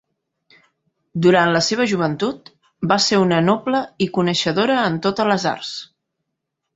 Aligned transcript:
Durant 1.25 1.51
la 1.55 1.59
seva 1.65 1.85
joventut, 1.91 2.49
va 2.93 2.97
ser 3.07 3.19
una 3.27 3.41
noble 3.49 3.83
i 4.07 4.11
coneixedora 4.19 4.79
en 4.89 4.97
totes 5.05 5.31
les 5.33 5.47
arts. 5.55 5.75